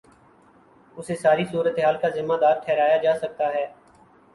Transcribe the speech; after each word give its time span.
اسے 0.97 1.15
ساری 1.15 1.45
صورت 1.51 1.79
حال 1.83 1.97
کا 2.01 2.09
ذمہ 2.15 2.37
دار 2.41 2.55
ٹھہرایا 2.65 2.97
جا 3.03 3.13
سکتا 3.21 3.53
ہے۔ 3.53 3.65